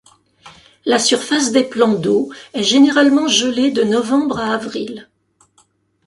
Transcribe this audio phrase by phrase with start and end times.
[0.83, 5.07] La surface des plans d'eau est généralement gelée de novembre à avril.